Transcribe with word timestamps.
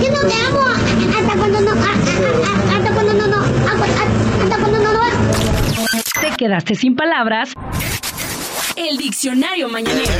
que 0.00 0.10
no 0.10 0.20
te 0.20 0.34
amo 0.34 0.66
hasta 0.66 1.36
cuando 1.36 1.60
no, 1.60 1.72
hasta 1.72 2.90
cuando 2.92 3.12
no, 3.12 3.26
no, 3.26 3.40
hasta 3.68 4.58
cuando 4.58 4.78
no, 4.78 4.92
no. 4.92 5.00
Te 6.20 6.30
quedaste 6.36 6.74
sin 6.74 6.96
palabras. 6.96 7.52
El 8.76 8.96
diccionario 8.96 9.68
mañanero. 9.68 10.10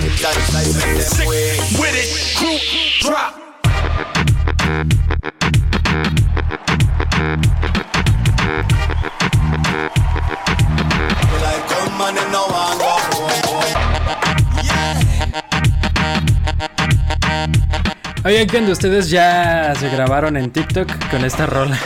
Oigan, 18.22 18.46
¿quién 18.48 18.66
de 18.66 18.72
ustedes 18.72 19.08
ya 19.08 19.74
se 19.74 19.88
grabaron 19.88 20.36
en 20.36 20.50
TikTok 20.50 21.10
con 21.10 21.24
esta 21.24 21.46
rola? 21.46 21.78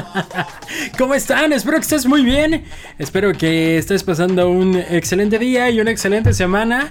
¿Cómo 0.98 1.12
están? 1.14 1.52
Espero 1.52 1.76
que 1.76 1.82
estés 1.82 2.06
muy 2.06 2.22
bien. 2.22 2.64
Espero 2.98 3.34
que 3.34 3.76
estés 3.76 4.02
pasando 4.02 4.48
un 4.48 4.74
excelente 4.76 5.38
día 5.38 5.68
y 5.68 5.78
una 5.78 5.90
excelente 5.90 6.32
semana. 6.32 6.90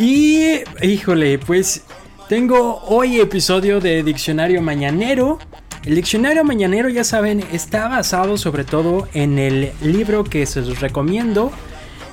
Y, 0.00 0.62
híjole, 0.82 1.38
pues 1.38 1.84
tengo 2.28 2.82
hoy 2.88 3.20
episodio 3.20 3.78
de 3.78 4.02
Diccionario 4.02 4.60
Mañanero. 4.62 5.38
El 5.84 5.94
Diccionario 5.94 6.42
Mañanero, 6.42 6.88
ya 6.88 7.04
saben, 7.04 7.44
está 7.52 7.86
basado 7.86 8.36
sobre 8.36 8.64
todo 8.64 9.06
en 9.14 9.38
el 9.38 9.70
libro 9.80 10.24
que 10.24 10.44
se 10.44 10.62
los 10.62 10.80
recomiendo. 10.80 11.52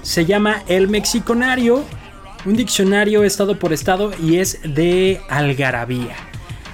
Se 0.04 0.26
llama 0.26 0.62
El 0.68 0.88
Mexiconario 0.88 1.84
un 2.46 2.56
diccionario 2.56 3.24
estado 3.24 3.58
por 3.58 3.74
estado 3.74 4.12
y 4.22 4.38
es 4.38 4.60
de 4.64 5.22
algarabía. 5.30 6.16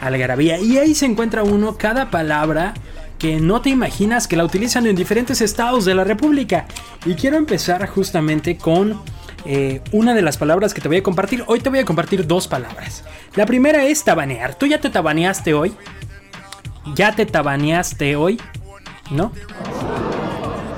Algarabía. 0.01 0.59
Y 0.59 0.77
ahí 0.77 0.93
se 0.93 1.05
encuentra 1.05 1.43
uno 1.43 1.77
cada 1.77 2.09
palabra 2.09 2.73
que 3.17 3.39
no 3.39 3.61
te 3.61 3.69
imaginas 3.69 4.27
que 4.27 4.35
la 4.35 4.43
utilizan 4.43 4.87
en 4.87 4.95
diferentes 4.95 5.41
estados 5.41 5.85
de 5.85 5.93
la 5.93 6.03
República. 6.03 6.65
Y 7.05 7.13
quiero 7.13 7.37
empezar 7.37 7.87
justamente 7.87 8.57
con 8.57 8.99
eh, 9.45 9.81
una 9.91 10.13
de 10.13 10.21
las 10.21 10.37
palabras 10.37 10.73
que 10.73 10.81
te 10.81 10.87
voy 10.87 10.97
a 10.97 11.03
compartir. 11.03 11.43
Hoy 11.47 11.59
te 11.59 11.69
voy 11.69 11.79
a 11.79 11.85
compartir 11.85 12.25
dos 12.25 12.47
palabras. 12.47 13.03
La 13.35 13.45
primera 13.45 13.85
es 13.85 14.03
tabanear. 14.03 14.55
¿Tú 14.55 14.65
ya 14.65 14.81
te 14.81 14.89
tabaneaste 14.89 15.53
hoy? 15.53 15.73
¿Ya 16.95 17.15
te 17.15 17.25
tabaneaste 17.25 18.15
hoy? 18.15 18.41
¿No? 19.11 19.31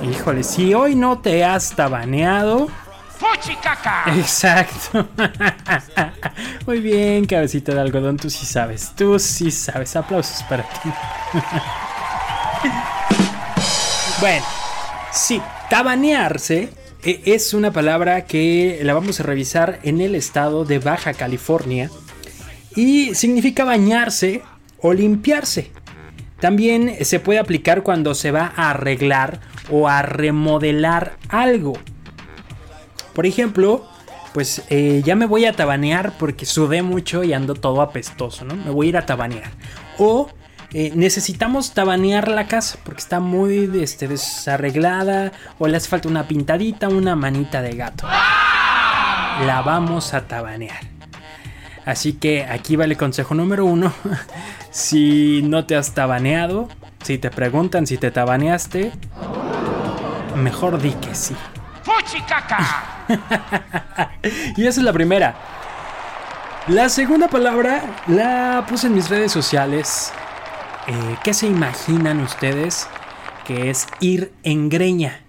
Híjole, 0.09 0.43
si 0.43 0.73
hoy 0.73 0.95
no 0.95 1.19
te 1.19 1.45
has 1.45 1.77
tabaneado 1.77 2.67
Exacto. 4.17 5.07
Muy 6.67 6.79
bien, 6.79 7.25
cabecita 7.25 7.73
de 7.73 7.81
algodón, 7.81 8.17
tú 8.17 8.29
sí 8.29 8.45
sabes, 8.45 8.93
tú 8.95 9.17
sí 9.19 9.51
sabes. 9.51 9.95
Aplausos 9.95 10.43
para 10.43 10.63
ti. 10.63 10.89
bueno, 14.19 14.45
sí, 15.11 15.41
tabanearse 15.69 16.69
e, 17.03 17.21
es 17.25 17.53
una 17.53 17.71
palabra 17.71 18.25
que 18.25 18.79
la 18.83 18.93
vamos 18.93 19.19
a 19.19 19.23
revisar 19.23 19.79
en 19.83 20.01
el 20.01 20.15
estado 20.15 20.65
de 20.65 20.79
Baja 20.79 21.13
California 21.13 21.89
y 22.75 23.13
significa 23.15 23.65
bañarse 23.65 24.41
o 24.79 24.93
limpiarse. 24.93 25.71
También 26.39 26.97
se 27.05 27.19
puede 27.19 27.39
aplicar 27.39 27.83
cuando 27.83 28.15
se 28.15 28.31
va 28.31 28.51
a 28.55 28.71
arreglar 28.71 29.39
o 29.71 29.87
a 29.87 30.01
remodelar 30.01 31.17
algo. 31.29 31.73
Por 33.13 33.25
ejemplo, 33.25 33.85
pues 34.33 34.63
eh, 34.69 35.01
ya 35.05 35.15
me 35.15 35.25
voy 35.25 35.45
a 35.45 35.53
tabanear 35.53 36.13
porque 36.17 36.45
sudé 36.45 36.81
mucho 36.81 37.23
y 37.23 37.33
ando 37.33 37.53
todo 37.53 37.81
apestoso, 37.81 38.45
¿no? 38.45 38.55
Me 38.55 38.71
voy 38.71 38.87
a 38.87 38.89
ir 38.89 38.97
a 38.97 39.05
tabanear. 39.05 39.51
O 39.97 40.29
eh, 40.73 40.91
necesitamos 40.95 41.73
tabanear 41.73 42.27
la 42.27 42.47
casa 42.47 42.79
porque 42.83 42.99
está 42.99 43.19
muy 43.19 43.69
este, 43.79 44.07
desarreglada 44.07 45.31
o 45.59 45.67
le 45.67 45.77
hace 45.77 45.87
falta 45.87 46.09
una 46.09 46.27
pintadita, 46.27 46.89
una 46.89 47.15
manita 47.15 47.61
de 47.61 47.75
gato. 47.75 48.07
La 48.07 49.61
vamos 49.63 50.15
a 50.15 50.27
tabanear. 50.27 50.81
Así 51.85 52.13
que 52.13 52.43
aquí 52.45 52.75
va 52.75 52.85
el 52.85 52.97
consejo 52.97 53.35
número 53.35 53.65
uno. 53.65 53.93
si 54.71 55.41
no 55.43 55.65
te 55.65 55.75
has 55.75 55.93
tabaneado, 55.93 56.69
si 57.03 57.19
te 57.19 57.29
preguntan 57.29 57.85
si 57.85 57.97
te 57.97 58.09
tabaneaste, 58.09 58.91
mejor 60.35 60.81
di 60.81 60.91
que 60.93 61.13
sí. 61.13 61.35
y 64.57 64.65
esa 64.65 64.79
es 64.79 64.85
la 64.85 64.93
primera. 64.93 65.35
La 66.67 66.89
segunda 66.89 67.27
palabra 67.27 67.83
la 68.07 68.65
puse 68.69 68.87
en 68.87 68.95
mis 68.95 69.09
redes 69.09 69.31
sociales. 69.31 70.11
Eh, 70.87 71.15
¿Qué 71.23 71.33
se 71.33 71.47
imaginan 71.47 72.21
ustedes 72.21 72.87
que 73.45 73.69
es 73.69 73.87
ir 73.99 74.31
en 74.43 74.69
greña? 74.69 75.19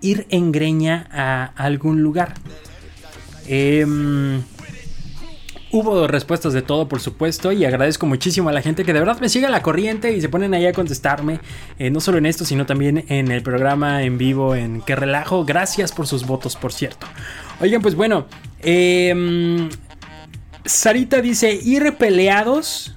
Ir 0.00 0.26
en 0.30 0.52
greña 0.52 1.08
a 1.12 1.52
algún 1.56 2.02
lugar. 2.02 2.34
Eh, 3.46 3.84
Hubo 5.70 6.06
respuestas 6.06 6.54
de 6.54 6.62
todo, 6.62 6.88
por 6.88 7.00
supuesto, 7.00 7.52
y 7.52 7.66
agradezco 7.66 8.06
muchísimo 8.06 8.48
a 8.48 8.52
la 8.52 8.62
gente 8.62 8.84
que 8.84 8.94
de 8.94 9.00
verdad 9.00 9.20
me 9.20 9.28
sigue 9.28 9.46
a 9.46 9.50
la 9.50 9.62
corriente 9.62 10.16
y 10.16 10.20
se 10.22 10.30
ponen 10.30 10.54
ahí 10.54 10.64
a 10.64 10.72
contestarme, 10.72 11.40
eh, 11.78 11.90
no 11.90 12.00
solo 12.00 12.16
en 12.16 12.24
esto, 12.24 12.46
sino 12.46 12.64
también 12.64 13.04
en 13.08 13.30
el 13.30 13.42
programa 13.42 14.02
en 14.02 14.16
vivo 14.16 14.54
en 14.54 14.80
Que 14.80 14.96
Relajo. 14.96 15.44
Gracias 15.44 15.92
por 15.92 16.06
sus 16.06 16.26
votos, 16.26 16.56
por 16.56 16.72
cierto. 16.72 17.06
Oigan, 17.60 17.82
pues 17.82 17.94
bueno, 17.94 18.26
em, 18.60 19.68
Sarita 20.64 21.20
dice, 21.20 21.52
ir 21.52 21.96
peleados. 21.98 22.94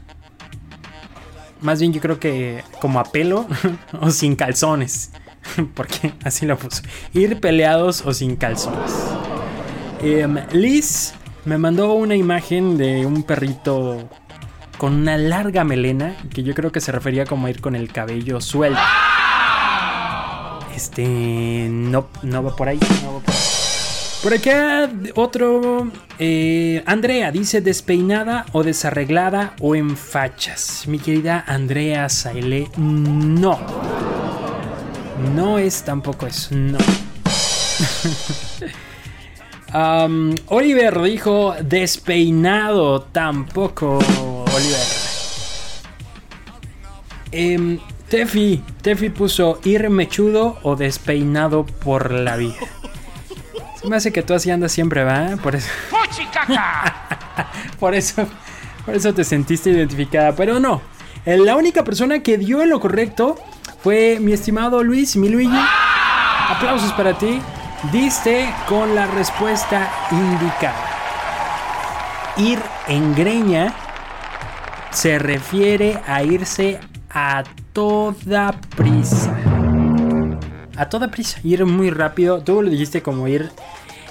Más 1.59 1.81
bien 1.81 1.91
yo 1.91 1.99
creo 1.99 2.19
que 2.19 2.63
como 2.79 3.01
a 3.01 3.03
pelo 3.03 3.47
o 3.99 4.11
sin 4.11 4.37
calzones. 4.37 5.11
Porque 5.73 6.13
así 6.23 6.45
lo 6.45 6.57
puso. 6.57 6.83
Ir 7.13 7.41
peleados 7.41 8.01
o 8.05 8.13
sin 8.13 8.37
calzones. 8.37 8.93
Em, 10.01 10.37
Liz 10.53 11.13
me 11.45 11.57
mandó 11.57 11.93
una 11.93 12.15
imagen 12.15 12.77
de 12.77 13.05
un 13.05 13.23
perrito 13.23 14.09
con 14.77 14.93
una 14.93 15.17
larga 15.17 15.63
melena, 15.63 16.15
que 16.33 16.43
yo 16.43 16.53
creo 16.53 16.71
que 16.71 16.81
se 16.81 16.91
refería 16.91 17.25
como 17.25 17.47
a 17.47 17.49
ir 17.49 17.61
con 17.61 17.75
el 17.75 17.91
cabello 17.91 18.41
suelto. 18.41 18.79
Este, 20.75 21.67
no, 21.69 22.07
no 22.23 22.43
va 22.43 22.55
por 22.55 22.67
ahí, 22.67 22.79
no 23.03 23.13
va 23.13 23.19
por 23.19 23.33
ahí. 23.33 23.39
Por 24.23 24.33
acá 24.35 24.89
otro, 25.15 25.91
eh, 26.19 26.83
Andrea 26.85 27.31
dice 27.31 27.61
despeinada 27.61 28.45
o 28.51 28.63
desarreglada 28.63 29.55
o 29.59 29.75
en 29.75 29.97
fachas. 29.97 30.83
Mi 30.87 30.99
querida 30.99 31.43
Andrea 31.47 32.07
Saile, 32.07 32.69
no. 32.77 33.59
No 35.33 35.57
es 35.57 35.83
tampoco 35.83 36.27
eso, 36.27 36.55
no. 36.55 36.77
Oliver 39.73 41.01
dijo 41.01 41.55
despeinado. 41.61 43.01
Tampoco, 43.03 43.97
Oliver. 43.97 44.87
Eh, 47.31 47.79
Tefi, 48.09 48.61
Tefi 48.81 49.09
puso 49.09 49.61
ir 49.63 49.89
mechudo 49.89 50.57
o 50.63 50.75
despeinado 50.75 51.65
por 51.65 52.11
la 52.11 52.35
vida. 52.35 52.55
Se 53.79 53.87
me 53.87 53.95
hace 53.95 54.11
que 54.11 54.21
tú 54.21 54.33
así 54.33 54.51
andas 54.51 54.71
siempre, 54.73 55.03
¿va? 55.03 55.37
Por 55.41 55.55
eso. 55.55 55.69
por 57.79 57.95
eso. 57.95 58.27
Por 58.85 58.95
eso 58.95 59.13
te 59.13 59.23
sentiste 59.23 59.69
identificada. 59.69 60.35
Pero 60.35 60.59
no. 60.59 60.81
La 61.25 61.55
única 61.55 61.83
persona 61.83 62.19
que 62.21 62.37
dio 62.37 62.65
lo 62.65 62.79
correcto 62.79 63.37
fue 63.81 64.17
mi 64.19 64.33
estimado 64.33 64.83
Luis, 64.83 65.15
mi 65.15 65.29
Luigi. 65.29 65.57
Aplausos 66.49 66.91
para 66.93 67.17
ti 67.17 67.39
diste 67.89 68.47
con 68.67 68.93
la 68.93 69.07
respuesta 69.07 69.91
indicada. 70.11 70.85
Ir 72.37 72.59
en 72.87 73.15
greña 73.15 73.73
se 74.91 75.17
refiere 75.17 75.99
a 76.05 76.23
irse 76.23 76.79
a 77.09 77.43
toda 77.73 78.51
prisa. 78.75 79.35
A 80.77 80.89
toda 80.89 81.09
prisa, 81.09 81.39
ir 81.43 81.65
muy 81.65 81.89
rápido. 81.89 82.43
Tú 82.43 82.61
lo 82.61 82.69
dijiste 82.69 83.01
como 83.01 83.27
ir 83.27 83.49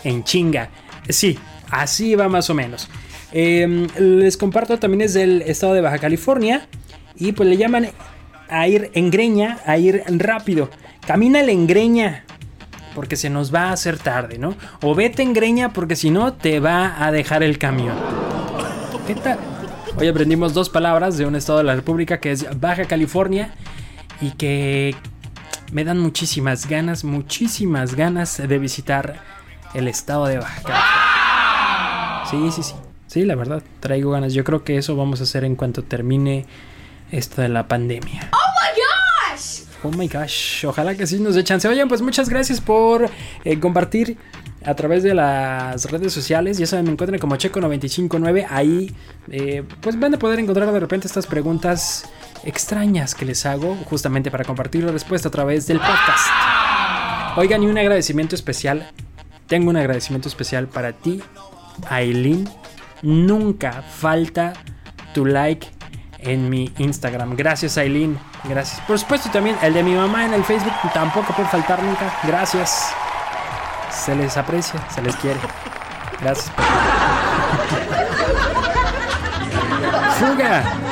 en 0.05 0.25
chinga. 0.25 0.71
Sí, 1.09 1.39
así 1.71 2.15
va 2.15 2.29
más 2.29 2.51
o 2.51 2.55
menos. 2.55 2.89
Em, 3.33 3.87
les 3.97 4.37
comparto 4.37 4.79
también 4.79 5.03
es 5.03 5.15
del 5.15 5.43
estado 5.43 5.75
de 5.75 5.81
Baja 5.81 5.99
California. 5.99 6.67
Y 7.17 7.33
pues 7.33 7.49
le 7.49 7.57
llaman 7.57 7.89
a 8.49 8.67
ir 8.67 8.91
en 8.95 9.11
greña, 9.11 9.59
a 9.65 9.79
ir 9.79 10.03
rápido. 10.09 10.71
Camina 11.07 11.41
en 11.41 11.67
greña 11.67 12.25
porque 12.95 13.17
se 13.17 13.31
nos 13.31 13.55
va 13.55 13.69
a 13.69 13.73
hacer 13.73 13.99
tarde, 13.99 14.39
¿no? 14.39 14.55
O 14.83 14.95
vete 14.95 15.23
en 15.23 15.33
greña 15.33 15.73
porque 15.73 15.97
si 15.97 16.11
no 16.11 16.33
te 16.33 16.61
va 16.61 17.05
a 17.05 17.13
dejar 17.13 17.43
el 17.43 17.59
camión. 17.59 17.97
¿Qué 19.07 19.15
tal? 19.15 19.39
Hoy 19.97 20.09
aprendimos 20.09 20.55
dos 20.55 20.71
palabras 20.71 21.19
de 21.19 21.27
un 21.27 21.37
estado 21.37 21.59
de 21.59 21.65
la 21.65 21.75
República 21.75 22.21
que 22.21 22.33
es 22.33 22.61
Baja 22.61 22.85
California 22.85 23.55
y 24.21 24.31
que 24.33 24.95
me 25.73 25.85
dan 25.85 25.99
muchísimas 25.99 26.67
ganas, 26.67 27.05
muchísimas 27.05 27.95
ganas 27.95 28.37
de 28.39 28.59
visitar 28.59 29.21
el 29.75 29.89
estado 29.89 30.27
de 30.27 30.39
Baja 30.39 30.63
California. 30.63 32.31
Sí, 32.31 32.63
sí, 32.63 32.63
sí. 32.63 32.75
Sí, 33.07 33.25
la 33.25 33.35
verdad, 33.35 33.63
traigo 33.81 34.13
ganas. 34.13 34.35
Yo 34.35 34.45
creo 34.45 34.63
que 34.63 34.77
eso 34.77 34.95
vamos 34.95 35.21
a 35.21 35.25
hacer 35.25 35.45
en 35.45 35.57
cuanto 35.57 35.83
termine 35.83 36.47
esto 37.11 37.43
de 37.43 37.49
la 37.49 37.67
pandemia. 37.67 38.31
¡Oh 39.83 39.91
my 39.91 40.09
gosh! 40.09 40.65
Ojalá 40.67 40.95
que 40.95 41.07
sí 41.07 41.19
nos 41.19 41.35
dé 41.35 41.45
chance. 41.45 41.67
Oigan, 41.67 41.89
pues 41.89 42.03
muchas 42.03 42.29
gracias 42.29 42.61
por 42.61 43.09
eh, 43.45 43.59
compartir 43.59 44.19
a 44.65 44.75
través 44.75 45.03
de 45.03 45.15
las 45.15 45.91
redes 45.91 46.13
sociales. 46.13 46.59
Ya 46.59 46.67
saben, 46.67 46.85
me 46.85 46.93
encuentran 46.93 47.19
como 47.19 47.37
Checo959. 47.37 48.47
Ahí, 48.51 48.95
eh, 49.31 49.63
pues 49.81 49.99
van 49.99 50.15
a 50.15 50.19
poder 50.19 50.39
encontrar 50.39 50.71
de 50.71 50.81
repente 50.81 51.07
estas 51.07 51.27
preguntas 51.27 52.05
extrañas 52.45 53.15
que 53.15 53.25
les 53.25 53.47
hago, 53.47 53.77
justamente 53.89 54.31
para 54.31 54.45
compartir 54.45 54.85
la 54.85 54.93
respuesta 54.93 55.29
a 55.29 55.31
través 55.31 55.67
del 55.67 55.79
podcast. 55.79 56.29
Oigan, 57.37 57.63
y 57.63 57.67
un 57.67 57.79
agradecimiento 57.79 58.35
especial. 58.35 58.91
Tengo 59.47 59.71
un 59.71 59.77
agradecimiento 59.77 60.29
especial 60.29 60.69
para 60.69 60.93
ti, 60.93 61.23
Aileen. 61.89 62.49
Nunca 63.03 63.83
falta 63.83 64.53
tu 65.15 65.25
like 65.25 65.67
en 66.23 66.49
mi 66.49 66.73
Instagram. 66.79 67.37
Gracias, 67.37 67.77
Aileen. 67.79 68.19
Gracias. 68.45 68.81
Por 68.83 68.99
supuesto, 68.99 69.31
también 69.31 69.57
el 69.63 69.75
de 69.75 69.83
mi 69.83 69.95
mamá 69.95 70.25
en 70.25 70.35
el 70.35 70.45
Facebook 70.45 70.73
tampoco 70.93 71.33
puede 71.33 71.49
faltar 71.49 71.83
nunca. 71.83 72.13
Gracias. 72.25 72.93
Se 73.91 74.15
les 74.15 74.37
aprecia, 74.37 74.81
se 74.91 75.03
les 75.03 75.17
quiere. 75.17 75.41
Gracias. 76.21 76.53
Fuga. 80.19 80.90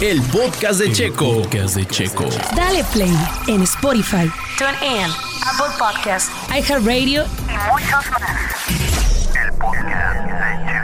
El 0.00 0.20
podcast 0.24 0.78
de 0.78 0.92
Checo. 0.92 1.40
podcast 1.42 1.74
de 1.76 1.86
Checo. 1.86 2.28
Dale 2.54 2.84
play 2.92 3.16
en 3.48 3.62
Spotify, 3.62 4.30
TuneIn, 4.58 5.10
Apple 5.46 5.74
Podcast, 5.78 6.30
iHeartRadio 6.50 7.24
y 7.24 7.70
muchos 7.70 8.10
más. 8.10 8.30
El 9.42 9.52
podcast. 9.54 10.75